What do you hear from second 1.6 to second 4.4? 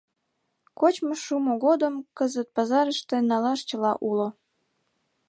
годым кызыт пазарыште налаш чыла уло.